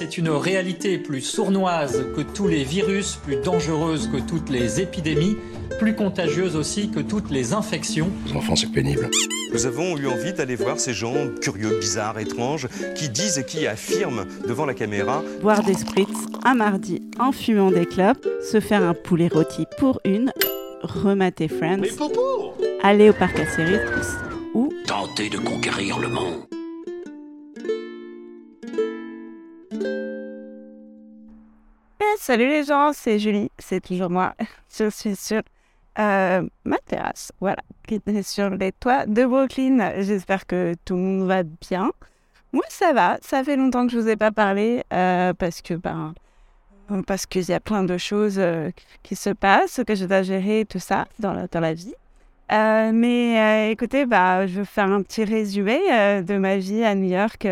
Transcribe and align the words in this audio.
C'est 0.00 0.16
une 0.16 0.30
réalité 0.30 0.96
plus 0.96 1.20
sournoise 1.20 2.06
que 2.16 2.22
tous 2.22 2.48
les 2.48 2.64
virus, 2.64 3.16
plus 3.16 3.36
dangereuse 3.36 4.08
que 4.08 4.16
toutes 4.16 4.48
les 4.48 4.80
épidémies, 4.80 5.36
plus 5.78 5.94
contagieuse 5.94 6.56
aussi 6.56 6.90
que 6.90 7.00
toutes 7.00 7.30
les 7.30 7.52
infections. 7.52 8.08
Les 8.26 8.32
enfants, 8.32 8.56
c'est 8.56 8.72
pénible. 8.72 9.10
Nous 9.52 9.66
avons 9.66 9.98
eu 9.98 10.06
envie 10.06 10.32
d'aller 10.32 10.56
voir 10.56 10.80
ces 10.80 10.94
gens 10.94 11.12
curieux, 11.42 11.78
bizarres, 11.78 12.18
étranges, 12.18 12.66
qui 12.96 13.10
disent 13.10 13.36
et 13.36 13.44
qui 13.44 13.66
affirment 13.66 14.24
devant 14.48 14.64
la 14.64 14.72
caméra 14.72 15.22
Boire 15.42 15.62
des 15.62 15.74
spritz 15.74 16.08
un 16.46 16.54
mardi 16.54 17.02
en 17.18 17.30
fumant 17.30 17.70
des 17.70 17.84
clopes, 17.84 18.26
se 18.50 18.58
faire 18.58 18.82
un 18.82 18.94
poulet 18.94 19.28
rôti 19.28 19.66
pour 19.76 20.00
une, 20.06 20.32
remater 20.80 21.48
Friends, 21.48 21.82
aller 22.82 23.10
au 23.10 23.12
parc 23.12 23.38
à 23.38 23.44
ou 24.54 24.70
tenter 24.86 25.28
de 25.28 25.36
conquérir 25.36 25.98
le 25.98 26.08
monde. 26.08 26.59
Salut 32.20 32.48
les 32.48 32.64
gens, 32.64 32.92
c'est 32.92 33.18
Julie, 33.18 33.50
c'est 33.58 33.80
toujours 33.80 34.10
moi. 34.10 34.34
Je 34.78 34.90
suis 34.90 35.16
sur 35.16 35.40
euh, 35.98 36.46
ma 36.64 36.76
terrasse, 36.84 37.32
voilà, 37.40 37.62
qui 37.88 37.94
est 37.94 38.22
sur 38.22 38.50
les 38.50 38.72
toits 38.72 39.06
de 39.06 39.24
Brooklyn. 39.24 40.02
J'espère 40.02 40.46
que 40.46 40.74
tout 40.84 40.96
le 40.96 41.00
monde 41.00 41.26
va 41.26 41.42
bien. 41.42 41.90
Moi, 42.52 42.64
ça 42.68 42.92
va. 42.92 43.16
Ça 43.22 43.42
fait 43.42 43.56
longtemps 43.56 43.86
que 43.86 43.92
je 43.92 43.98
vous 43.98 44.08
ai 44.08 44.16
pas 44.16 44.30
parlé 44.32 44.84
euh, 44.92 45.32
parce 45.32 45.62
que 45.62 45.72
ben 45.72 46.14
parce 47.06 47.24
qu'il 47.24 47.48
y 47.48 47.52
a 47.52 47.60
plein 47.60 47.84
de 47.84 47.96
choses 47.96 48.38
euh, 48.38 48.70
qui 49.02 49.16
se 49.16 49.30
passent, 49.30 49.80
que 49.86 49.94
je 49.94 50.04
dois 50.04 50.22
gérer, 50.22 50.66
tout 50.68 50.80
ça 50.80 51.06
dans 51.20 51.32
la, 51.32 51.46
dans 51.46 51.60
la 51.60 51.72
vie. 51.72 51.94
mais 52.50 53.70
écoutez, 53.72 54.04
bah, 54.04 54.46
je 54.46 54.60
vais 54.60 54.66
faire 54.66 54.90
un 54.90 55.00
petit 55.02 55.24
résumé 55.24 55.78
de 56.22 56.36
ma 56.36 56.58
vie 56.58 56.84
à 56.84 56.94
New 56.94 57.08
York 57.08 57.48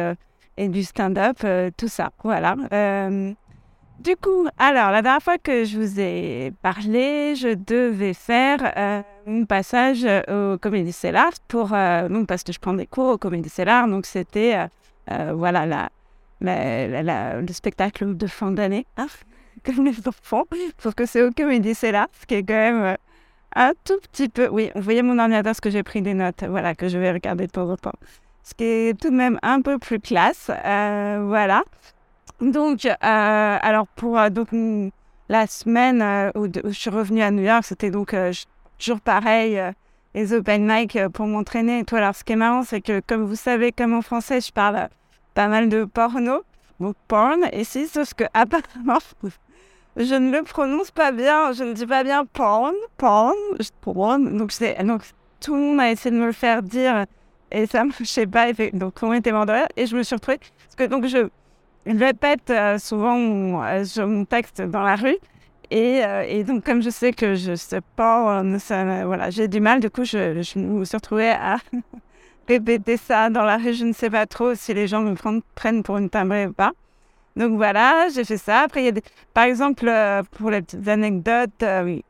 et 0.58 0.68
du 0.68 0.82
stand-up, 0.82 1.38
tout 1.78 1.88
ça. 1.88 2.10
Voilà. 2.22 2.56
Du 3.98 4.14
coup, 4.14 4.46
alors, 4.58 4.92
la 4.92 5.02
dernière 5.02 5.22
fois 5.22 5.38
que 5.38 5.64
je 5.64 5.76
vous 5.76 5.98
ai 5.98 6.52
parlé, 6.62 7.34
je 7.34 7.54
devais 7.54 8.14
faire 8.14 8.72
euh, 8.76 9.02
un 9.26 9.44
passage 9.44 10.04
euh, 10.04 10.54
au 10.54 10.58
Comédie 10.58 10.92
Cellar 10.92 11.32
pour, 11.48 11.72
euh, 11.72 12.24
parce 12.24 12.44
que 12.44 12.52
je 12.52 12.60
prends 12.60 12.74
des 12.74 12.86
cours 12.86 13.14
au 13.14 13.18
Comédie 13.18 13.48
Cellar, 13.48 13.88
donc 13.88 14.06
c'était, 14.06 14.56
voilà, 15.08 15.66
la, 16.40 17.40
le 17.40 17.52
spectacle 17.52 18.16
de 18.16 18.26
fin 18.28 18.52
d'année, 18.52 18.86
hein, 18.98 19.08
comme 19.64 19.84
les 19.84 20.06
enfants, 20.06 20.44
parce 20.80 20.94
que 20.94 21.04
c'est 21.04 21.22
au 21.22 21.32
Comédie 21.32 21.74
Cellar, 21.74 22.06
ce 22.20 22.26
qui 22.26 22.34
est 22.34 22.44
quand 22.44 22.54
même 22.54 22.96
un 23.56 23.72
tout 23.84 23.98
petit 24.12 24.28
peu, 24.28 24.46
oui, 24.48 24.70
vous 24.76 24.82
voyez 24.82 25.02
mon 25.02 25.18
ordinateur, 25.18 25.56
ce 25.56 25.60
que 25.60 25.70
j'ai 25.70 25.82
pris 25.82 26.02
des 26.02 26.14
notes, 26.14 26.44
voilà, 26.48 26.76
que 26.76 26.88
je 26.88 26.98
vais 26.98 27.10
regarder 27.10 27.48
de 27.48 27.52
temps 27.52 27.68
en 27.68 27.76
temps, 27.76 27.98
ce 28.44 28.54
qui 28.54 28.62
est 28.62 29.00
tout 29.00 29.10
de 29.10 29.16
même 29.16 29.40
un 29.42 29.60
peu 29.60 29.76
plus 29.78 29.98
classe, 29.98 30.46
voilà. 30.46 31.64
Donc, 32.40 32.84
euh, 32.86 32.94
alors 33.00 33.88
pour 33.88 34.18
euh, 34.18 34.30
donc, 34.30 34.48
la 35.28 35.46
semaine 35.46 36.00
euh, 36.02 36.30
où, 36.36 36.46
je 36.46 36.70
suis 36.70 36.90
revenue 36.90 37.22
à 37.22 37.30
New 37.30 37.42
York, 37.42 37.64
c'était 37.64 37.90
donc 37.90 38.14
toujours 38.78 39.00
pareil, 39.00 39.60
les 40.14 40.32
open 40.32 40.64
mic 40.66 40.98
pour 41.12 41.26
m'entraîner 41.26 41.80
et. 41.80 41.94
Alors, 41.96 42.14
ce 42.14 42.22
qui 42.22 42.32
est 42.32 42.36
marrant, 42.36 42.62
c'est 42.62 42.80
que 42.80 43.00
comme 43.00 43.24
vous 43.24 43.36
savez, 43.36 43.72
comme 43.72 43.92
en 43.92 44.02
français, 44.02 44.40
je 44.40 44.52
parle 44.52 44.88
pas 45.34 45.48
mal 45.48 45.68
de 45.68 45.84
porno, 45.84 46.42
donc 46.80 46.94
porn 47.08 47.44
ici, 47.52 47.88
sauf 47.88 48.14
que 48.14 48.24
apparemment, 48.34 48.98
je 49.96 50.14
ne 50.14 50.30
le 50.30 50.42
prononce 50.44 50.92
pas 50.92 51.10
bien, 51.10 51.52
je 51.52 51.64
ne 51.64 51.72
dis 51.72 51.86
pas 51.86 52.04
bien 52.04 52.24
porn, 52.24 52.74
porn, 52.96 53.34
porn. 53.80 54.38
Donc, 54.38 54.52
donc 54.84 55.02
tout 55.40 55.54
le 55.54 55.60
monde 55.60 55.80
a 55.80 55.90
essayé 55.90 56.14
de 56.14 56.20
me 56.20 56.26
le 56.26 56.32
faire 56.32 56.62
dire 56.62 57.04
et 57.50 57.66
ça, 57.66 57.82
je 57.98 58.04
sais 58.04 58.26
pas, 58.26 58.52
donc 58.72 58.94
on 59.02 59.12
était 59.12 59.32
mort 59.32 59.46
de 59.46 59.52
rire 59.52 59.68
et 59.76 59.86
je 59.86 59.96
me 59.96 60.02
suis 60.02 60.14
retrouvée, 60.14 60.38
parce 60.38 60.76
que 60.76 60.84
donc 60.84 61.06
je 61.06 61.28
répète 61.96 62.50
euh, 62.50 62.78
souvent 62.78 63.16
mon, 63.16 63.62
euh, 63.62 64.06
mon, 64.06 64.24
texte 64.24 64.60
dans 64.60 64.82
la 64.82 64.96
rue. 64.96 65.16
Et, 65.70 66.04
euh, 66.04 66.24
et, 66.26 66.44
donc, 66.44 66.64
comme 66.64 66.82
je 66.82 66.90
sais 66.90 67.12
que 67.12 67.34
je 67.34 67.54
sais 67.54 67.80
pas, 67.96 68.42
voilà, 69.04 69.30
j'ai 69.30 69.48
du 69.48 69.60
mal, 69.60 69.80
du 69.80 69.90
coup, 69.90 70.04
je, 70.04 70.58
me 70.58 70.84
suis 70.84 70.96
retrouvée 70.96 71.30
à 71.30 71.58
répéter 72.48 72.96
ça 72.96 73.30
dans 73.30 73.44
la 73.44 73.56
rue. 73.56 73.74
Je 73.74 73.84
ne 73.84 73.92
sais 73.92 74.10
pas 74.10 74.26
trop 74.26 74.54
si 74.54 74.74
les 74.74 74.86
gens 74.86 75.02
me 75.02 75.14
prennent, 75.54 75.82
pour 75.82 75.98
une 75.98 76.10
timbrée 76.10 76.46
ou 76.46 76.52
pas. 76.52 76.72
Donc 77.36 77.56
voilà, 77.56 78.08
j'ai 78.14 78.24
fait 78.24 78.38
ça. 78.38 78.60
Après, 78.60 78.82
il 78.82 78.86
y 78.86 78.98
a 78.98 79.00
par 79.32 79.44
exemple, 79.44 79.90
pour 80.32 80.50
les 80.50 80.62
petites 80.62 80.88
anecdotes, 80.88 81.64
oui. 81.84 82.04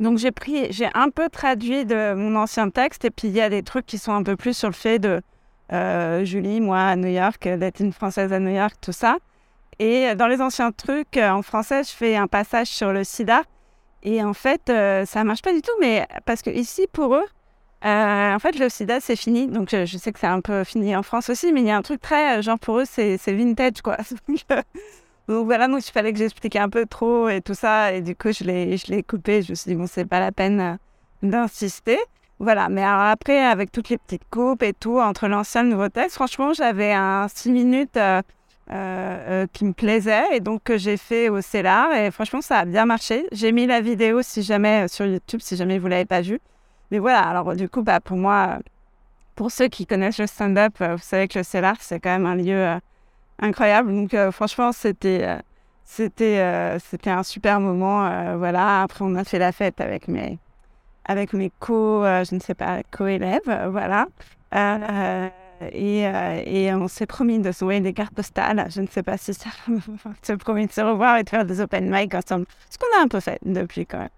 Donc 0.00 0.18
j'ai 0.18 0.30
pris, 0.30 0.70
j'ai 0.70 0.88
un 0.94 1.10
peu 1.10 1.28
traduit 1.28 1.84
de 1.84 2.14
mon 2.14 2.36
ancien 2.36 2.70
texte, 2.70 3.04
et 3.04 3.10
puis 3.10 3.28
il 3.28 3.34
y 3.34 3.40
a 3.40 3.48
des 3.48 3.62
trucs 3.62 3.86
qui 3.86 3.98
sont 3.98 4.12
un 4.12 4.22
peu 4.22 4.36
plus 4.36 4.56
sur 4.56 4.68
le 4.68 4.74
fait 4.74 4.98
de 4.98 5.22
euh, 5.72 6.24
Julie, 6.24 6.60
moi 6.60 6.80
à 6.80 6.96
New 6.96 7.08
York, 7.08 7.46
d'être 7.46 7.80
une 7.80 7.92
Française 7.92 8.32
à 8.32 8.38
New 8.38 8.54
York, 8.54 8.74
tout 8.80 8.92
ça. 8.92 9.18
Et 9.78 10.14
dans 10.16 10.26
les 10.26 10.40
anciens 10.40 10.72
trucs, 10.72 11.16
euh, 11.16 11.30
en 11.30 11.42
français, 11.42 11.84
je 11.84 11.90
fais 11.90 12.16
un 12.16 12.26
passage 12.26 12.68
sur 12.68 12.92
le 12.92 13.04
sida. 13.04 13.42
Et 14.02 14.22
en 14.22 14.34
fait, 14.34 14.70
euh, 14.70 15.04
ça 15.04 15.24
marche 15.24 15.42
pas 15.42 15.52
du 15.52 15.62
tout, 15.62 15.72
mais 15.80 16.06
parce 16.24 16.42
que 16.42 16.50
ici, 16.50 16.86
pour 16.92 17.14
eux, 17.14 17.26
en 17.82 18.38
fait, 18.40 18.58
le 18.58 18.68
sida, 18.68 19.00
c'est 19.00 19.16
fini. 19.16 19.46
Donc, 19.46 19.70
je, 19.70 19.98
sais 19.98 20.12
que 20.12 20.18
c'est 20.18 20.26
un 20.26 20.40
peu 20.40 20.64
fini 20.64 20.96
en 20.96 21.02
France 21.02 21.30
aussi, 21.30 21.52
mais 21.52 21.60
il 21.60 21.66
y 21.66 21.70
a 21.70 21.76
un 21.76 21.82
truc 21.82 22.00
très, 22.00 22.42
genre, 22.42 22.58
pour 22.58 22.80
eux, 22.80 22.84
c'est 22.84 23.18
vintage, 23.26 23.82
quoi. 23.82 23.96
donc, 25.28 25.44
voilà, 25.44 25.68
donc 25.68 25.86
il 25.86 25.92
fallait 25.92 26.12
que 26.12 26.18
j'explique 26.18 26.56
un 26.56 26.68
peu 26.68 26.86
trop 26.86 27.28
et 27.28 27.40
tout 27.40 27.54
ça. 27.54 27.92
Et 27.92 28.02
du 28.02 28.16
coup, 28.16 28.32
je 28.32 28.44
l'ai 28.44 29.02
coupé. 29.02 29.42
Je 29.42 29.50
me 29.50 29.54
suis 29.54 29.70
dit, 29.70 29.76
bon, 29.76 29.86
c'est 29.86 30.06
pas 30.06 30.20
la 30.20 30.32
peine 30.32 30.78
d'insister. 31.22 31.98
Voilà, 32.40 32.68
mais 32.68 32.84
après, 32.84 33.44
avec 33.44 33.72
toutes 33.72 33.88
les 33.88 33.98
petites 33.98 34.28
coupes 34.30 34.62
et 34.62 34.72
tout, 34.72 35.00
entre 35.00 35.26
l'ancien 35.26 35.62
et 35.62 35.64
le 35.64 35.70
nouveau 35.70 35.88
texte, 35.88 36.14
franchement, 36.14 36.52
j'avais 36.52 36.92
un 36.92 37.26
6 37.26 37.50
minutes 37.50 37.96
euh, 37.96 38.22
euh, 38.70 39.42
euh, 39.42 39.46
qui 39.52 39.64
me 39.64 39.72
plaisait 39.72 40.22
et 40.36 40.40
donc 40.40 40.62
que 40.62 40.78
j'ai 40.78 40.96
fait 40.96 41.30
au 41.30 41.40
CELAR 41.40 41.92
et 41.94 42.10
franchement, 42.12 42.40
ça 42.40 42.58
a 42.58 42.64
bien 42.64 42.86
marché. 42.86 43.26
J'ai 43.32 43.50
mis 43.50 43.66
la 43.66 43.80
vidéo 43.80 44.22
si 44.22 44.42
jamais 44.42 44.86
sur 44.86 45.04
YouTube, 45.06 45.40
si 45.42 45.56
jamais 45.56 45.78
vous 45.78 45.86
ne 45.86 45.90
l'avez 45.90 46.04
pas 46.04 46.20
vue. 46.20 46.40
Mais 46.92 47.00
voilà, 47.00 47.22
alors 47.28 47.56
du 47.56 47.68
coup, 47.68 47.82
bah, 47.82 48.00
pour 48.00 48.16
moi, 48.16 48.58
pour 49.34 49.50
ceux 49.50 49.68
qui 49.68 49.84
connaissent 49.86 50.18
le 50.18 50.26
stand-up, 50.28 50.74
vous 50.80 50.98
savez 50.98 51.26
que 51.28 51.38
le 51.38 51.44
CELAR, 51.44 51.76
c'est 51.80 51.98
quand 51.98 52.10
même 52.10 52.26
un 52.26 52.36
lieu 52.36 52.78
incroyable. 53.40 53.92
Donc 53.92 54.14
franchement, 54.32 54.72
c'était 54.72 55.38
c'était 55.84 56.78
c'était 56.78 57.10
un 57.10 57.22
super 57.24 57.60
moment. 57.60 58.36
voilà, 58.38 58.82
après, 58.82 59.04
on 59.04 59.14
a 59.16 59.24
fait 59.24 59.38
la 59.38 59.52
fête 59.52 59.80
avec 59.80 60.08
mes 60.08 60.38
avec 61.08 61.32
mes 61.32 61.50
co, 61.58 62.04
euh, 62.04 62.22
je 62.24 62.34
ne 62.34 62.40
sais 62.40 62.54
pas, 62.54 62.82
co-élèves, 62.90 63.40
euh, 63.48 63.70
voilà. 63.70 64.06
Euh, 64.54 65.28
et, 65.72 66.02
et, 66.02 66.72
on 66.72 66.86
s'est 66.86 67.06
promis 67.06 67.40
de 67.40 67.50
se 67.50 67.80
des 67.80 67.92
cartes 67.92 68.14
postales. 68.14 68.68
Je 68.70 68.80
ne 68.80 68.86
sais 68.86 69.02
pas 69.02 69.16
si 69.16 69.34
ça 69.34 69.50
s'est 70.22 70.36
promis 70.36 70.68
de 70.68 70.72
se 70.72 70.80
revoir 70.80 71.16
et 71.16 71.24
de 71.24 71.28
faire 71.28 71.44
des 71.44 71.60
open 71.60 71.90
mic 71.90 72.14
ensemble. 72.14 72.46
Ce 72.70 72.78
qu'on 72.78 73.00
a 73.00 73.02
un 73.02 73.08
peu 73.08 73.18
fait 73.18 73.40
depuis 73.44 73.84
quand 73.84 73.98
même. 73.98 74.08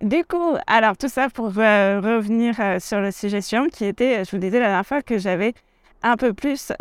Du 0.00 0.24
coup, 0.24 0.56
alors 0.66 0.96
tout 0.96 1.08
ça 1.08 1.28
pour 1.28 1.54
revenir 1.54 2.56
sur 2.80 3.00
le 3.00 3.12
sujet 3.12 3.40
suivant 3.40 3.68
qui 3.68 3.84
était, 3.84 4.24
je 4.24 4.30
vous 4.32 4.38
disais 4.38 4.58
la 4.58 4.66
dernière 4.66 4.86
fois 4.86 5.02
que 5.02 5.16
j'avais 5.18 5.54
un 6.02 6.16
peu 6.16 6.32
plus 6.32 6.72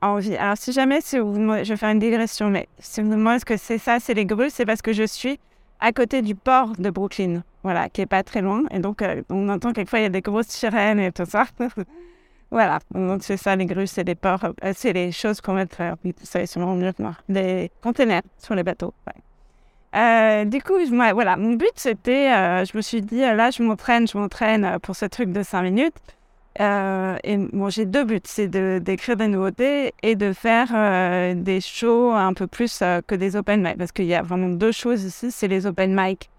envie. 0.00 0.36
Alors 0.36 0.56
si 0.56 0.72
jamais, 0.72 1.02
si 1.02 1.16
je 1.18 1.68
vais 1.68 1.76
faire 1.76 1.90
une 1.90 1.98
digression, 1.98 2.48
mais 2.48 2.66
si 2.78 3.02
vous 3.02 3.08
me 3.08 3.16
demandez 3.16 3.40
ce 3.40 3.44
que 3.44 3.58
c'est 3.58 3.78
ça, 3.78 3.98
c'est 4.00 4.14
les 4.14 4.24
grues, 4.24 4.50
c'est 4.50 4.64
parce 4.64 4.80
que 4.80 4.94
je 4.94 5.04
suis 5.04 5.38
à 5.80 5.92
côté 5.92 6.22
du 6.22 6.34
port 6.34 6.72
de 6.78 6.90
Brooklyn, 6.90 7.42
voilà, 7.62 7.88
qui 7.88 8.00
est 8.00 8.06
pas 8.06 8.22
très 8.22 8.40
loin. 8.40 8.62
Et 8.70 8.78
donc, 8.78 9.02
euh, 9.02 9.22
on 9.30 9.48
entend 9.48 9.72
quelquefois, 9.72 10.00
il 10.00 10.02
y 10.02 10.06
a 10.06 10.10
des 10.10 10.20
grosses 10.20 10.48
sirènes 10.48 11.00
et 11.00 11.12
tout 11.12 11.24
ça. 11.24 11.46
voilà, 12.50 12.80
donc 12.92 13.22
c'est 13.22 13.36
ça, 13.36 13.56
les 13.56 13.66
grues, 13.66 13.86
c'est 13.86 14.04
les 14.04 14.14
ports, 14.14 14.44
euh, 14.44 14.72
c'est 14.74 14.92
les 14.92 15.12
choses 15.12 15.40
qu'on 15.40 15.56
euh, 15.56 15.64
oui, 16.04 16.14
vous 16.18 16.26
savez 16.26 16.46
sûrement 16.46 16.74
mieux 16.74 16.92
que 16.92 17.02
moi, 17.02 17.14
des 17.28 17.70
containers 17.82 18.22
sur 18.38 18.54
les 18.54 18.62
bateaux. 18.62 18.92
du 20.46 20.62
coup, 20.62 20.74
voilà, 20.88 21.36
mon 21.36 21.54
but, 21.54 21.72
c'était, 21.76 22.30
je 22.64 22.76
me 22.76 22.82
suis 22.82 23.02
dit, 23.02 23.20
là, 23.20 23.50
je 23.50 23.62
m'entraîne, 23.62 24.06
je 24.06 24.18
m'entraîne 24.18 24.78
pour 24.82 24.96
ce 24.96 25.06
truc 25.06 25.32
de 25.32 25.42
5 25.42 25.62
minutes. 25.62 25.94
Euh, 26.60 27.16
et 27.22 27.36
bon, 27.36 27.70
j'ai 27.70 27.86
deux 27.86 28.04
buts, 28.04 28.20
c'est 28.24 28.48
d'écrire 28.48 29.16
des 29.16 29.28
nouveautés 29.28 29.94
et 30.02 30.16
de 30.16 30.32
faire 30.32 30.68
euh, 30.74 31.34
des 31.34 31.60
shows 31.60 32.12
un 32.12 32.34
peu 32.34 32.48
plus 32.48 32.80
euh, 32.82 33.00
que 33.06 33.14
des 33.14 33.36
open 33.36 33.62
mic. 33.62 33.78
Parce 33.78 33.92
qu'il 33.92 34.06
y 34.06 34.14
a 34.14 34.22
vraiment 34.22 34.48
deux 34.48 34.72
choses 34.72 35.04
ici, 35.04 35.30
c'est 35.30 35.46
les 35.46 35.66
open 35.66 35.94
mic 35.94 36.30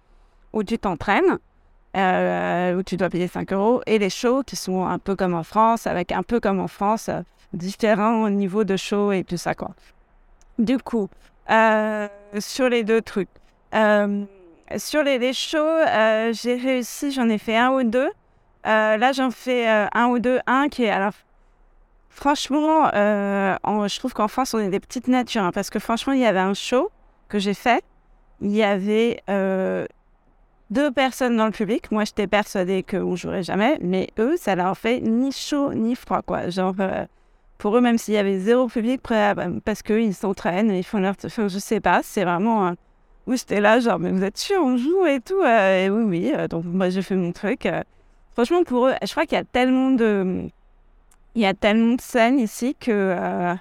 où 0.52 0.64
tu 0.64 0.78
t'entraînes, 0.78 1.38
où 1.96 2.84
tu 2.84 2.98
dois 2.98 3.10
payer 3.10 3.28
5 3.28 3.54
euros, 3.54 3.82
et 3.86 3.98
les 4.00 4.10
shows 4.10 4.44
qui 4.44 4.56
sont 4.56 4.86
un 4.86 5.00
peu 5.00 5.16
comme 5.16 5.36
en 5.36 5.44
France, 5.44 5.88
avec 5.88 6.12
un 6.12 6.24
peu 6.24 6.40
comme 6.40 6.60
en 6.60 6.68
France, 6.68 7.10
différents 7.54 8.30
niveaux 8.30 8.64
de 8.64 8.76
show 8.76 9.12
et 9.12 9.24
tout 9.24 9.38
ça. 9.38 9.54
Quoi. 9.54 9.72
Du 10.58 10.80
coup, 10.80 11.08
sur 12.40 12.68
les 12.68 12.84
deux 12.84 13.02
trucs, 13.02 13.30
sur 13.72 15.04
les 15.04 15.34
shows, 15.34 15.86
j'ai 16.32 16.56
réussi, 16.56 17.12
j'en 17.12 17.30
ai 17.30 17.38
fait 17.38 17.56
un 17.56 17.70
ou 17.70 17.84
deux. 17.84 18.10
Euh, 18.68 18.98
là, 18.98 19.12
j'en 19.12 19.32
fais 19.32 19.70
euh, 19.70 19.88
un 19.94 20.08
ou 20.08 20.20
deux. 20.20 20.40
Un 20.48 20.68
qui 20.70 20.84
est. 20.84 20.90
Alors, 20.90 21.14
franchement, 22.10 22.90
euh, 22.94 23.56
je 23.66 24.00
trouve 24.00 24.14
qu'en 24.14 24.28
France, 24.28 24.54
on 24.54 24.60
est 24.60 24.70
des 24.70 24.80
petites 24.80 25.08
natures. 25.08 25.44
Hein, 25.44 25.52
parce 25.52 25.70
que 25.70 25.80
franchement, 25.80 26.14
il 26.14 26.20
y 26.20 26.26
avait 26.26 26.40
un 26.40 26.54
show 26.54 26.92
que 27.30 27.40
j'ai 27.40 27.54
fait. 27.54 27.84
Il 28.42 28.52
y 28.52 28.64
avait 28.64 29.22
deux 30.70 30.92
personnes 30.92 31.36
dans 31.38 31.46
le 31.46 31.52
public. 31.52 31.92
Moi, 31.92 32.06
j'étais 32.06 32.28
persuadée 32.28 32.84
qu'on 32.84 33.16
jouerait 33.16 33.44
jamais. 33.44 33.78
Mais 33.82 34.10
eux, 34.20 34.36
ça 34.38 34.56
leur 34.56 34.78
fait 34.78 35.02
ni 35.02 35.32
chaud 35.32 35.74
ni 35.74 35.96
froid, 35.96 36.22
quoi. 36.22 36.50
Genre, 36.50 36.76
pour 37.58 37.76
eux, 37.78 37.82
même 37.82 37.98
s'il 37.98 38.14
y 38.14 38.18
avait 38.18 38.40
zéro 38.40 38.68
public, 38.68 39.02
bah, 39.10 39.36
parce 39.66 39.82
qu'ils 39.82 40.14
s'entraînent, 40.14 40.72
ils 40.72 40.84
font 40.84 41.00
leur. 41.00 41.16
Enfin, 41.26 41.48
je 41.48 41.60
sais 41.60 41.80
pas, 41.80 42.02
c'est 42.04 42.24
vraiment. 42.24 42.74
Oui, 43.28 43.38
j'étais 43.38 43.62
là, 43.62 43.80
genre, 43.80 44.00
mais 44.00 44.12
vous 44.12 44.24
êtes 44.24 44.38
sûr, 44.38 44.62
on 44.62 44.78
joue 44.78 45.06
et 45.06 45.20
tout. 45.20 45.44
et 45.44 45.90
oui, 45.90 46.04
oui. 46.04 46.48
donc, 46.50 46.66
moi, 46.66 46.90
j'ai 46.90 47.02
fait 47.02 47.16
mon 47.16 47.32
truc. 47.32 47.68
Franchement, 48.46 48.64
pour 48.64 48.88
eux, 48.88 48.94
je 49.02 49.12
crois 49.12 49.26
qu'il 49.26 49.38
y 49.38 49.42
a 49.42 49.46
tellement 49.46 49.92
de. 49.92 50.50
Il 51.36 51.42
y 51.42 51.46
a 51.46 51.54
tellement 51.54 51.96
de 51.96 52.02
scènes 52.02 52.40
ici 52.40 52.76
que. 52.80 53.56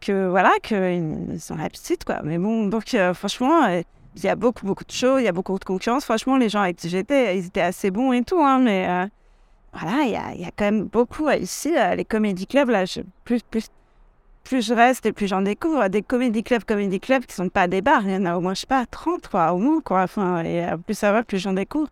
que 0.00 0.28
voilà, 0.28 0.52
qu'ils 0.62 1.40
sont 1.40 1.56
l'habitude, 1.56 2.04
quoi. 2.04 2.20
Mais 2.22 2.38
bon, 2.38 2.66
donc, 2.66 2.96
franchement 3.14 3.82
il 4.18 4.24
y 4.24 4.28
a 4.28 4.36
beaucoup, 4.36 4.66
beaucoup 4.66 4.84
de 4.84 4.90
choses, 4.90 5.20
il 5.20 5.24
y 5.24 5.28
a 5.28 5.32
beaucoup 5.32 5.58
de 5.58 5.64
concurrence. 5.64 6.04
Franchement, 6.04 6.36
les 6.36 6.48
gens 6.48 6.62
avec 6.62 6.76
qui 6.76 6.88
j'étais, 6.88 7.38
ils 7.38 7.46
étaient 7.46 7.60
assez 7.60 7.90
bons 7.90 8.12
et 8.12 8.22
tout, 8.24 8.40
hein, 8.40 8.58
mais 8.58 8.86
euh, 8.88 9.06
voilà, 9.72 10.02
il 10.02 10.10
y, 10.10 10.16
a, 10.16 10.34
y, 10.34 10.44
a, 10.44 10.50
quand 10.50 10.64
même 10.64 10.84
beaucoup 10.84 11.30
ici, 11.30 11.76
euh, 11.76 11.94
les 11.94 12.04
comédie 12.04 12.46
clubs, 12.46 12.68
là, 12.68 12.84
plus, 13.24 13.42
plus, 13.42 13.68
plus 14.42 14.66
je 14.66 14.74
reste 14.74 15.06
et 15.06 15.12
plus 15.12 15.28
j'en 15.28 15.42
découvre, 15.42 15.88
des 15.88 16.02
comédie 16.02 16.42
clubs, 16.42 16.64
comédie 16.64 17.00
clubs 17.00 17.24
qui 17.24 17.34
sont 17.34 17.48
pas 17.48 17.68
des 17.68 17.80
bars, 17.80 18.02
il 18.04 18.10
y 18.12 18.16
en 18.16 18.24
a 18.24 18.36
au 18.36 18.40
moins, 18.40 18.54
je 18.54 18.60
sais 18.60 18.66
pas, 18.66 18.86
30, 18.86 19.28
quoi, 19.28 19.52
au 19.52 19.58
moins, 19.58 19.80
quoi. 19.80 20.02
Enfin, 20.02 20.42
et 20.42 20.64
euh, 20.64 20.76
plus 20.76 20.94
ça 20.94 21.12
va, 21.12 21.22
plus 21.22 21.38
j'en 21.38 21.52
découvre, 21.52 21.88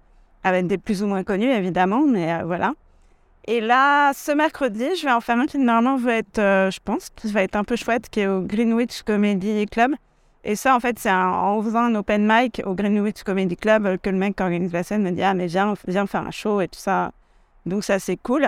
avec 0.47 0.67
des 0.67 0.79
plus 0.79 1.03
ou 1.03 1.07
moins 1.07 1.25
connus, 1.25 1.51
évidemment, 1.51 2.03
mais 2.07 2.43
voilà. 2.45 2.73
Et 3.49 3.61
là, 3.61 4.13
ce 4.13 4.33
mercredi, 4.33 4.85
je 4.99 5.07
vais 5.07 5.13
en 5.13 5.21
faire 5.21 5.39
un 5.39 5.47
qui 5.47 5.59
normalement 5.59 5.97
va 5.97 6.15
être, 6.15 6.39
je 6.41 6.79
pense, 6.85 7.11
qui 7.11 7.31
va 7.31 7.43
être 7.43 7.57
un 7.57 7.65
peu 7.65 7.77
chouette, 7.77 8.09
qui 8.09 8.21
est 8.21 8.27
au 8.27 8.41
Greenwich 8.41 9.03
Comedy 9.03 9.67
Club. 9.67 9.95
Et 10.49 10.55
ça, 10.55 10.77
en 10.77 10.81
fait, 10.81 10.97
c'est 10.97 11.11
en 11.11 11.61
faisant 11.61 11.81
un 11.81 11.95
open 11.97 12.25
mic 12.25 12.63
au 12.65 12.75
Greenwich 12.75 13.25
Comedy 13.25 13.57
Club 13.57 13.85
euh, 13.85 13.97
que 14.01 14.11
le 14.11 14.17
mec 14.17 14.37
qui 14.37 14.45
organise 14.45 14.73
la 14.73 14.85
scène 14.85 15.03
me 15.03 15.11
dit 15.11 15.21
Ah, 15.21 15.35
mais 15.35 15.49
viens, 15.49 15.75
viens 15.89 16.07
faire 16.07 16.25
un 16.25 16.31
show 16.31 16.61
et 16.61 16.69
tout 16.69 16.79
ça. 16.79 17.11
Donc, 17.67 17.83
ça, 17.83 17.99
c'est 17.99 18.17
cool. 18.17 18.47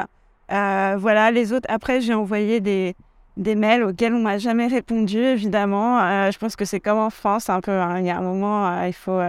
Euh, 0.53 0.97
voilà, 0.97 1.33
les 1.33 1.53
autres. 1.53 1.67
Après, 1.69 2.01
j'ai 2.01 2.15
envoyé 2.15 2.61
des, 2.61 2.95
des 3.37 3.57
mails 3.57 3.83
auxquels 3.83 4.15
on 4.15 4.21
m'a 4.21 4.39
jamais 4.39 4.69
répondu, 4.69 5.19
évidemment. 5.19 5.99
Euh, 5.99 6.31
je 6.31 6.39
pense 6.39 6.55
que 6.55 6.65
c'est 6.65 6.79
comme 6.79 6.99
en 6.99 7.11
France, 7.11 7.51
un 7.51 7.61
peu. 7.61 7.73
Hein. 7.73 7.99
Il 7.99 8.07
y 8.07 8.11
a 8.11 8.19
un 8.19 8.23
moment, 8.23 8.85
il 8.85 8.93
faut 8.93 9.21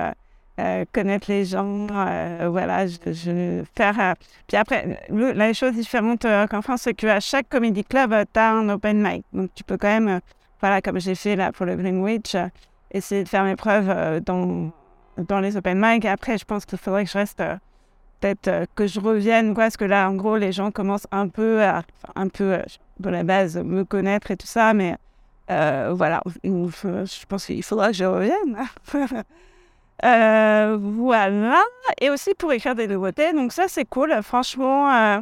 connaître 0.91 1.29
les 1.29 1.45
gens. 1.45 1.87
voilà, 2.47 2.87
je, 2.87 2.97
je 3.05 3.63
faire. 3.75 4.15
Puis 4.47 4.57
après, 4.57 4.99
la 5.09 5.53
chose 5.53 5.73
différente 5.73 6.25
qu'en 6.49 6.61
France, 6.61 6.81
c'est 6.83 6.93
qu'à 6.93 7.19
chaque 7.19 7.49
comedy 7.49 7.83
club, 7.83 8.15
tu 8.33 8.39
as 8.39 8.51
un 8.51 8.69
open 8.69 9.01
mic. 9.01 9.25
Donc, 9.33 9.49
tu 9.55 9.63
peux 9.63 9.77
quand 9.77 9.87
même 9.87 10.19
voilà, 10.59 10.81
comme 10.81 10.99
j'ai 10.99 11.15
fait 11.15 11.35
là 11.35 11.51
pour 11.51 11.65
le 11.65 11.75
Greenwich, 11.75 12.35
euh, 12.35 12.47
essayer 12.91 13.23
de 13.23 13.29
faire 13.29 13.43
mes 13.43 13.55
preuves 13.55 13.89
euh, 13.89 14.19
dans, 14.19 14.71
dans 15.17 15.39
les 15.39 15.55
open 15.57 15.79
mic. 15.79 16.05
Après, 16.05 16.37
je 16.37 16.45
pense 16.45 16.65
qu'il 16.65 16.77
faudrait 16.77 17.05
que 17.05 17.11
je 17.11 17.17
reste, 17.17 17.39
euh, 17.39 17.55
peut-être 18.19 18.65
que 18.75 18.85
je 18.87 18.99
revienne, 18.99 19.53
quoi, 19.53 19.65
parce 19.65 19.77
que 19.77 19.85
là, 19.85 20.09
en 20.09 20.15
gros, 20.15 20.37
les 20.37 20.51
gens 20.51 20.71
commencent 20.71 21.07
un 21.11 21.29
peu 21.29 21.63
à, 21.63 21.83
un 22.15 22.27
peu, 22.27 22.59
de 22.99 23.09
la 23.09 23.23
base, 23.23 23.57
me 23.57 23.85
connaître 23.85 24.31
et 24.31 24.37
tout 24.37 24.47
ça, 24.47 24.73
mais 24.73 24.95
voilà, 25.47 26.21
je 26.43 27.25
pense 27.27 27.45
qu'il 27.45 27.63
faudra 27.63 27.87
que 27.87 27.93
je 27.95 28.03
revienne. 28.03 28.57
voilà. 30.01 31.61
Et 32.01 32.09
aussi 32.09 32.33
pour 32.35 32.51
écrire 32.53 32.75
des 32.75 32.87
nouveautés. 32.87 33.33
Donc 33.33 33.51
ça, 33.51 33.65
c'est 33.67 33.85
cool. 33.85 34.13
Franchement, 34.21 35.21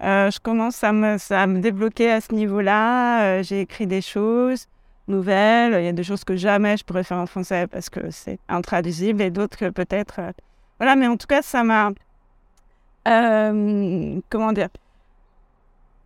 je 0.00 0.38
commence 0.40 0.82
à 0.84 0.92
me, 0.92 1.16
à 1.32 1.46
me 1.46 1.60
débloquer 1.60 2.10
à 2.10 2.20
ce 2.20 2.34
niveau-là. 2.34 3.42
J'ai 3.42 3.60
écrit 3.60 3.86
des 3.86 4.02
choses 4.02 4.66
nouvelles. 5.08 5.74
Il 5.78 5.84
y 5.84 5.88
a 5.88 5.92
des 5.92 6.04
choses 6.04 6.24
que 6.24 6.36
jamais 6.36 6.76
je 6.76 6.84
pourrais 6.84 7.04
faire 7.04 7.18
en 7.18 7.26
français 7.26 7.66
parce 7.66 7.88
que 7.88 8.10
c'est 8.10 8.38
intraduisible 8.48 9.22
et 9.22 9.30
d'autres 9.30 9.56
que 9.56 9.70
peut-être. 9.70 10.18
Euh, 10.18 10.32
voilà, 10.78 10.96
mais 10.96 11.06
en 11.06 11.16
tout 11.16 11.26
cas, 11.26 11.42
ça 11.42 11.62
m'a. 11.64 11.90
Euh, 13.08 14.20
comment 14.30 14.52
dire 14.52 14.68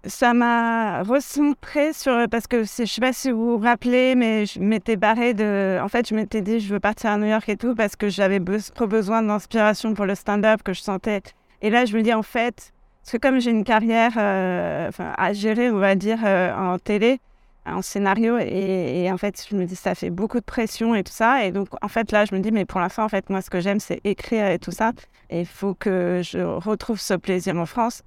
Ça 0.06 0.35
m'a 0.35 1.03
recentré 1.03 1.93
sur. 1.93 2.29
Parce 2.31 2.47
que 2.47 2.58
je 2.64 2.82
ne 2.82 2.87
sais 2.87 3.00
pas 3.00 3.12
si 3.12 3.31
vous 3.31 3.58
vous 3.58 3.64
rappelez, 3.64 4.14
mais 4.14 4.47
je 4.47 4.61
m'étais 4.61 4.97
barrée 4.97 5.35
de. 5.35 5.79
En 5.82 5.88
fait, 5.88 6.08
je 6.08 6.14
m'étais 6.14 6.43
dit, 6.43 6.61
je 6.61 6.73
veux 6.73 6.81
partir 6.81 7.11
à 7.11 7.19
New 7.19 7.26
York 7.26 7.49
et 7.49 7.56
tout 7.56 7.75
parce 7.75 7.97
que 7.97 8.08
j'avais 8.08 8.41
trop 8.75 8.87
besoin 8.87 9.23
d'inspiration 9.23 9.94
pour 9.94 10.06
le 10.06 10.14
stand-up 10.14 10.62
que 10.62 10.73
je 10.73 10.81
sentais. 10.81 11.23
Et 11.62 11.70
là, 11.70 11.85
je 11.85 11.97
me 11.97 12.03
dis, 12.03 12.12
en 12.12 12.23
fait, 12.23 12.73
parce 13.03 13.12
que 13.12 13.19
comme 13.19 13.41
j'ai 13.41 13.50
une 13.50 13.64
carrière 13.64 14.12
euh, 14.17 14.91
à 14.99 15.32
gérer, 15.32 15.70
on 15.70 15.79
va 15.79 15.94
dire, 15.94 16.19
en 16.25 16.79
télé, 16.79 17.20
en 17.67 17.82
scénario 17.82 18.38
et, 18.38 19.11
en 19.11 19.19
fait 19.19 19.44
je 19.49 19.56
me 19.56 19.64
dis 19.64 19.76
ça 19.76 19.94
fait 19.94 20.11
beaucoup 20.11 20.38
de 20.38 20.44
pression 20.44 20.94
et 20.94 21.03
tout 21.03 21.12
ça 21.12 21.44
et 21.44 21.53
donc 21.53 21.69
en 21.82 21.88
fait 21.88 22.12
là 22.12 22.25
je 22.25 22.35
me 22.35 22.41
dis 22.41 22.53
mais 22.53 22.64
pour 22.64 22.81
l'instant 22.81 23.05
en 23.05 23.08
fait 23.08 23.29
moi 23.31 23.41
ce 23.41 23.50
que 23.50 23.61
j'aime 23.61 23.81
c'est 23.81 24.00
écrire 24.05 24.47
et 24.47 24.58
tout 24.58 24.70
ça 24.70 24.93
et 25.31 25.41
il 25.41 25.47
faut 25.47 25.75
que 25.75 26.20
je 26.23 26.38
retrouve 26.38 27.00
ce 27.00 27.14
plaisir 27.14 27.56
en 27.56 27.67
France 27.67 28.03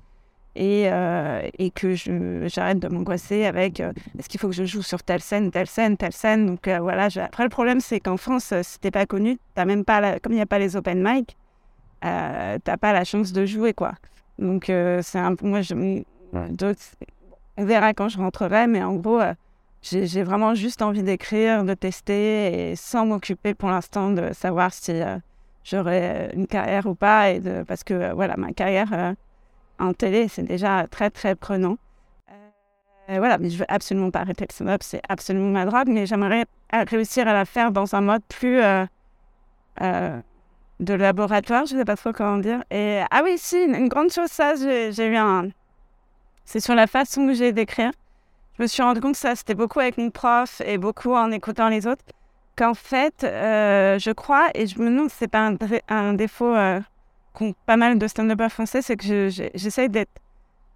et, 0.59 0.91
euh, 0.91 1.41
et 1.57 1.71
que 1.71 1.95
j'arrête 1.95 2.79
de 2.79 2.87
m'angoisser 2.87 3.45
avec 3.45 3.79
euh, 3.79 3.91
est-ce 4.17 4.29
qu'il 4.29 4.39
faut 4.39 4.49
que 4.49 4.53
je 4.53 4.65
joue 4.65 4.83
sur 4.83 5.01
telle 5.01 5.21
scène 5.21 5.49
telle 5.51 5.67
scène 5.67 5.97
telle 5.97 6.13
scène? 6.13 6.45
Donc 6.45 6.67
euh, 6.67 6.79
voilà 6.79 7.07
après 7.23 7.43
le 7.43 7.49
problème 7.49 7.79
c'est 7.79 7.99
qu'en 7.99 8.17
France 8.17 8.53
c'était 8.63 8.91
pas 8.91 9.05
connu 9.05 9.39
as 9.55 9.65
même 9.65 9.85
pas 9.85 10.19
comme 10.19 10.33
il 10.33 10.37
n'y 10.37 10.41
a 10.41 10.45
pas 10.45 10.59
les 10.59 10.75
open 10.75 11.01
mic 11.01 11.37
t'as 12.01 12.77
pas 12.79 12.93
la 12.93 13.03
chance 13.03 13.31
de 13.33 13.45
jouer 13.45 13.73
quoi 13.73 13.93
donc 14.37 14.65
c'est 14.65 15.19
un 15.19 15.35
peu 15.35 15.47
moi 15.47 15.61
je 15.61 15.73
on 17.57 17.65
verra 17.65 17.93
quand 17.93 18.07
je 18.09 18.17
rentrerai 18.17 18.67
mais 18.67 18.83
en 18.83 18.95
gros 18.95 19.21
j'ai 19.81 20.23
vraiment 20.23 20.55
juste 20.55 20.81
envie 20.81 21.03
d'écrire, 21.03 21.63
de 21.63 21.73
tester 21.73 22.71
et 22.71 22.75
sans 22.75 23.05
m'occuper 23.05 23.53
pour 23.53 23.69
l'instant 23.69 24.11
de 24.11 24.33
savoir 24.33 24.73
si 24.73 24.91
euh, 24.91 25.17
j'aurai 25.63 26.31
une 26.33 26.47
carrière 26.47 26.85
ou 26.85 26.95
pas. 26.95 27.31
Et 27.31 27.39
de, 27.39 27.63
parce 27.63 27.83
que 27.83 27.93
euh, 27.93 28.13
voilà, 28.13 28.35
ma 28.35 28.51
carrière 28.51 28.89
euh, 28.93 29.13
en 29.79 29.93
télé, 29.93 30.27
c'est 30.27 30.43
déjà 30.43 30.87
très 30.87 31.09
très 31.09 31.35
prenant. 31.35 31.77
voilà, 33.07 33.37
mais 33.37 33.49
je 33.49 33.57
veux 33.57 33.65
absolument 33.67 34.11
pas 34.11 34.19
arrêter 34.19 34.45
le 34.47 34.53
stand-up, 34.53 34.81
c'est 34.83 35.01
absolument 35.09 35.49
ma 35.49 35.65
drogue, 35.65 35.87
mais 35.87 36.05
j'aimerais 36.05 36.45
réussir 36.71 37.27
à 37.27 37.33
la 37.33 37.45
faire 37.45 37.71
dans 37.71 37.95
un 37.95 38.01
mode 38.01 38.21
plus 38.29 38.61
de 39.79 40.93
laboratoire, 40.93 41.65
je 41.65 41.75
sais 41.75 41.85
pas 41.85 41.95
trop 41.95 42.13
comment 42.13 42.37
dire. 42.37 42.63
Et 42.71 43.01
ah 43.09 43.21
oui, 43.23 43.35
si, 43.37 43.57
une, 43.57 43.89
grande 43.89 44.11
chose, 44.11 44.29
ça, 44.29 44.55
j'ai 44.55 45.07
eu. 45.07 45.17
C'est 46.45 46.59
sur 46.59 46.75
la 46.75 46.87
façon 46.87 47.27
que 47.27 47.33
j'ai 47.33 47.51
d'écrire 47.51 47.91
je 48.59 48.63
me 48.63 48.67
suis 48.67 48.83
rendu 48.83 48.99
compte 48.99 49.13
que 49.13 49.17
ça, 49.19 49.37
c'était 49.37 49.55
beaucoup 49.55 49.79
avec 49.79 49.97
mon 49.97 50.09
prof 50.09 50.61
et 50.65 50.77
beaucoup 50.77 51.13
en 51.13 51.31
écoutant 51.31 51.69
les 51.69 51.87
autres, 51.87 52.03
qu'en 52.57 52.73
fait, 52.73 53.23
euh, 53.23 53.97
je 53.99 54.11
crois, 54.11 54.49
et 54.53 54.67
je 54.67 54.77
me 54.79 54.89
demande 54.89 55.09
si 55.09 55.15
c'est 55.19 55.29
pas 55.29 55.49
un, 55.87 56.13
défaut 56.13 56.53
euh, 56.53 56.81
pas 57.65 57.77
mal 57.77 57.97
de 57.97 58.07
stand-uppers 58.07 58.51
français, 58.51 58.81
c'est 58.81 58.97
que 58.97 59.29
j'essaie 59.29 59.89
d'être 59.89 60.11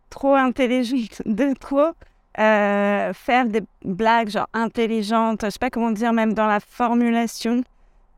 trop 0.09 0.35
intelligente, 0.35 1.21
de 1.25 1.53
trop 1.53 1.91
euh, 2.39 3.13
faire 3.13 3.45
des 3.45 3.61
blagues 3.83 4.29
genre 4.29 4.47
intelligentes, 4.53 5.41
je 5.43 5.49
sais 5.51 5.59
pas 5.59 5.69
comment 5.69 5.91
dire, 5.91 6.13
même 6.13 6.33
dans 6.33 6.47
la 6.47 6.59
formulation, 6.59 7.63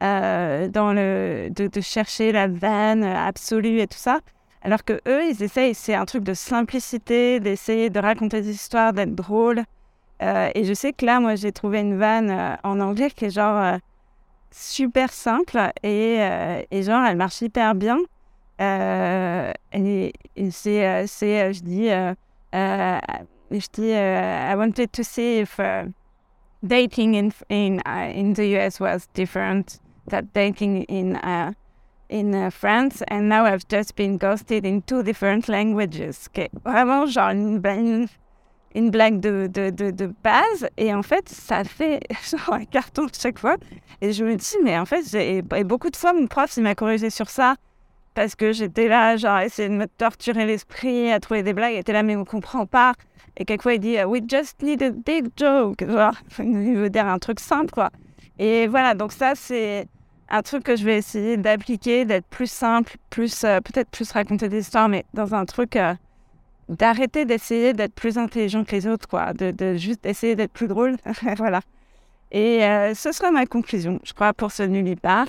dans 0.01 0.93
le, 0.93 1.49
de, 1.49 1.81
chercher 1.81 2.31
la 2.31 2.47
vanne 2.47 3.03
absolue 3.03 3.79
et 3.79 3.87
tout 3.87 3.97
ça. 3.97 4.19
Alors 4.65 4.83
que 4.83 4.93
eux, 5.07 5.23
ils 5.29 5.43
essayent, 5.43 5.75
c'est 5.75 5.93
un 5.93 6.05
truc 6.05 6.23
de 6.23 6.33
simplicité, 6.33 7.39
d'essayer 7.39 7.91
de 7.91 7.99
raconter 7.99 8.41
des 8.41 8.49
histoires, 8.49 8.93
d'être 8.93 9.13
drôle. 9.13 9.63
Euh, 10.23 10.49
et 10.55 10.63
je 10.63 10.73
sais 10.73 10.91
que 10.91 11.05
là, 11.05 11.19
moi, 11.19 11.35
j'ai 11.35 11.51
trouvé 11.51 11.81
une 11.81 11.99
vanne 11.99 12.31
euh, 12.31 12.55
en 12.63 12.79
anglais 12.79 13.11
qui 13.11 13.25
est 13.25 13.29
genre 13.29 13.57
euh, 13.57 13.77
super 14.49 15.13
simple 15.13 15.71
et, 15.83 16.17
et, 16.71 16.81
genre, 16.81 17.05
elle 17.05 17.17
marche 17.17 17.41
hyper 17.41 17.75
bien. 17.75 17.99
Et, 18.59 20.13
c'est, 20.51 21.07
c'est 21.07 21.53
je 21.53 21.61
dis, 21.61 21.89
je 22.51 23.67
dis, 23.73 23.91
I 23.91 24.55
wanted 24.55 24.91
to 24.93 25.03
see 25.03 25.39
if 25.39 25.59
dating 26.63 27.15
in 27.15 27.31
in 27.49 27.81
in 27.85 28.33
the 28.33 28.45
US 28.57 28.79
was 28.79 29.07
different 29.13 29.79
that 30.07 30.33
dating 30.33 30.83
in 30.83 31.17
in 32.09 32.35
uh, 32.35 32.49
France, 32.49 33.01
and 33.07 33.29
now 33.29 33.45
I've 33.45 33.67
just 33.67 33.95
been 33.95 34.17
ghosted 34.17 34.65
in 34.65 34.81
two 34.83 35.03
different 35.03 35.49
languages. 35.49 36.29
Vraiment 36.63 37.07
genre 37.07 37.31
une, 37.31 38.07
une, 38.75 38.91
blague 38.91 39.19
de, 39.19 39.47
de, 39.47 39.71
de, 39.71 39.91
de, 39.91 40.13
base, 40.23 40.67
et 40.77 40.93
en 40.93 41.01
fait, 41.01 41.27
ça 41.29 41.63
fait 41.63 42.01
un 42.47 42.65
carton 42.65 43.07
chaque 43.11 43.39
fois. 43.39 43.57
Et 44.01 44.13
je 44.13 44.23
me 44.23 44.35
dis, 44.35 44.57
mais 44.63 44.77
en 44.77 44.85
fait, 44.85 45.13
et 45.15 45.41
beaucoup 45.63 45.89
de 45.89 45.95
fois, 45.95 46.13
mon 46.13 46.27
prof, 46.27 46.51
il 46.57 46.63
m'a 46.63 46.75
corrigé 46.75 47.09
sur 47.09 47.29
ça, 47.29 47.55
parce 48.15 48.35
que 48.35 48.53
j'étais 48.53 48.87
là, 48.87 49.17
genre, 49.17 49.39
essayer 49.39 49.69
de 49.69 49.75
me 49.75 49.87
torturer 49.87 50.45
l'esprit, 50.45 51.11
à 51.11 51.19
trouver 51.19 51.43
des 51.43 51.53
blagues, 51.53 51.73
il 51.73 51.79
était 51.79 51.93
là, 51.93 52.01
mais 52.01 52.15
on 52.15 52.25
comprend 52.25 52.65
pas. 52.65 52.93
Et 53.37 53.45
quelquefois, 53.45 53.73
il 53.75 53.79
dit, 53.79 53.97
we 54.03 54.21
just 54.27 54.61
need 54.63 54.81
a 54.81 54.89
big 54.89 55.27
joke, 55.37 55.85
genre, 55.87 56.15
il 56.39 56.75
veut 56.75 56.89
dire 56.89 57.05
un 57.05 57.19
truc 57.19 57.39
simple, 57.39 57.71
quoi. 57.71 57.91
Et 58.39 58.67
voilà, 58.67 58.93
donc 58.95 59.11
ça, 59.11 59.33
c'est 59.35 59.87
un 60.29 60.41
truc 60.41 60.63
que 60.63 60.75
je 60.75 60.85
vais 60.85 60.97
essayer 60.97 61.37
d'appliquer, 61.37 62.05
d'être 62.05 62.25
plus 62.25 62.49
simple, 62.49 62.95
plus 63.09 63.43
euh, 63.43 63.59
peut-être 63.61 63.89
plus 63.89 64.09
raconter 64.11 64.49
des 64.49 64.59
histoires, 64.59 64.89
mais 64.89 65.05
dans 65.13 65.35
un 65.35 65.45
truc 65.45 65.75
euh, 65.75 65.93
d'arrêter 66.69 67.25
d'essayer 67.25 67.73
d'être 67.73 67.93
plus 67.93 68.17
intelligent 68.17 68.63
que 68.63 68.71
les 68.71 68.87
autres, 68.87 69.07
quoi, 69.07 69.33
de, 69.33 69.75
juste 69.75 70.05
essayer 70.05 70.35
d'être 70.35 70.53
plus 70.53 70.67
drôle, 70.67 70.97
voilà. 71.37 71.61
Et 72.35 72.65
euh, 72.65 72.93
ce 72.93 73.13
sera 73.13 73.31
ma 73.31 73.45
conclusion, 73.45 73.99
je 74.03 74.11
crois, 74.11 74.33
pour 74.33 74.51
ce 74.51 74.63
nullipare. 74.63 75.27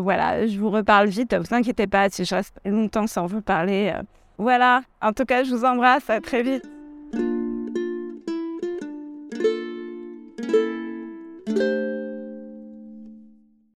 voilà, 0.00 0.46
je 0.46 0.56
vous 0.58 0.70
reparle 0.70 1.08
vite, 1.08 1.34
vous 1.34 1.52
inquiétez 1.52 1.88
pas 1.88 2.08
si 2.08 2.24
je 2.24 2.36
reste 2.36 2.54
longtemps 2.64 3.08
sans 3.08 3.26
vous 3.26 3.42
parler. 3.42 3.92
voilà, 4.38 4.82
en 5.02 5.12
tout 5.12 5.24
cas, 5.24 5.42
je 5.42 5.50
vous 5.50 5.64
embrasse, 5.64 6.08
à 6.08 6.20
très 6.20 6.44
vite. 6.44 6.75